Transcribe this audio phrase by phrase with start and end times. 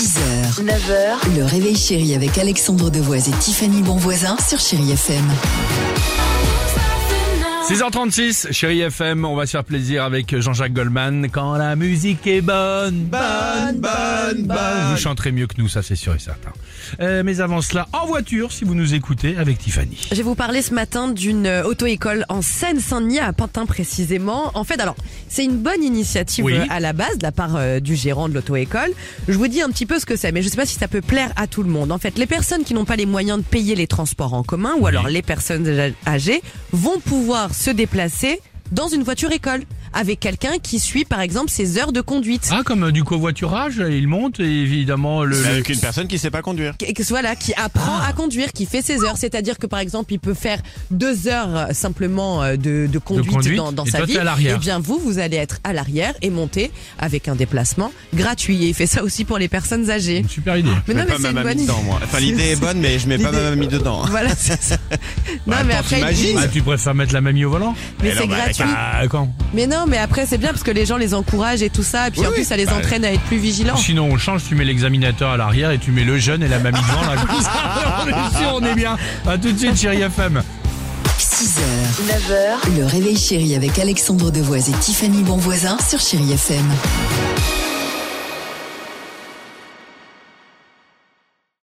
[0.00, 5.22] 6h, 9h, le réveil chéri avec Alexandre Devoise et Tiffany Bonvoisin sur Chéri FM.
[7.68, 11.28] 6h36, chérie FM, on va se faire plaisir avec Jean-Jacques Goldman.
[11.30, 13.90] Quand la musique est bonne, bonne, bonne,
[14.38, 14.56] bonne.
[14.90, 16.50] Vous chanterez mieux que nous, ça c'est sûr et certain.
[17.00, 19.98] Euh, mais avant cela, en voiture, si vous nous écoutez, avec Tiffany.
[20.10, 24.50] Je vais vous parler ce matin d'une euh, auto-école en Seine-Saint-Denis, à Pantin précisément.
[24.54, 24.96] En fait, alors,
[25.28, 26.54] c'est une bonne initiative Oui.
[26.54, 28.90] euh, à la base de la part euh, du gérant de l'auto-école.
[29.28, 30.88] Je vous dis un petit peu ce que c'est, mais je sais pas si ça
[30.88, 31.92] peut plaire à tout le monde.
[31.92, 34.74] En fait, les personnes qui n'ont pas les moyens de payer les transports en commun,
[34.78, 38.40] ou alors les personnes âgées- âgées, vont pouvoir se déplacer
[38.72, 42.48] dans une voiture école avec quelqu'un qui suit par exemple ses heures de conduite.
[42.52, 45.44] Ah, comme euh, du covoiturage, il monte et évidemment le...
[45.46, 46.74] Avec une personne qui sait pas conduire.
[46.86, 48.08] Et que voilà, qui apprend Ah.
[48.08, 49.16] à conduire, qui fait ses heures.
[49.16, 53.32] C'est-à-dire que par exemple, il peut faire deux heures euh, simplement euh, de, de conduite,
[53.32, 54.18] conduite, dans, dans et sa toi, vie.
[54.18, 54.56] à l'arrière.
[54.56, 58.64] Et bien vous, vous allez être à l'arrière et monter avec un déplacement gratuit.
[58.64, 60.24] Et il fait ça aussi pour les personnes âgées.
[60.28, 60.70] Super idée.
[60.86, 61.86] Mais Je non, mets mais pas c'est ma une mamie bonne dedans, idée.
[61.86, 62.00] moi.
[62.04, 64.02] Enfin, l'idée est bonne, mais je mets pas ma mamie dedans.
[64.10, 64.76] Voilà, c'est ça.
[65.46, 67.74] Non, mais attends, après, Ah, tu préfères mettre la mamie au volant?
[68.02, 68.64] Mais Mais c'est bah, gratuit.
[68.66, 69.32] Ah, quand?
[69.54, 72.08] Mais non, mais après, c'est bien parce que les gens les encouragent et tout ça.
[72.08, 73.76] Et puis Oui, en plus, ça les Bah, entraîne à être plus vigilants.
[73.76, 76.58] Sinon, on change, tu mets l'examinateur à l'arrière et tu mets le jeune et la
[76.58, 77.00] mamie devant.
[77.02, 78.96] Là, comme ça, on est sûr, on est bien.
[79.26, 80.42] À tout de suite, chérie FM.
[81.18, 81.60] 6h,
[82.08, 86.64] 9h, le réveil chéri avec Alexandre Devoise et Tiffany Bonvoisin sur Chéri FM.